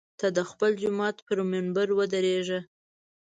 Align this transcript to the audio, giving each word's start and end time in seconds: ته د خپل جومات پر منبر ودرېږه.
ته 0.19 0.27
د 0.37 0.39
خپل 0.49 0.71
جومات 0.81 1.17
پر 1.27 1.37
منبر 1.51 1.87
ودرېږه. 1.97 2.59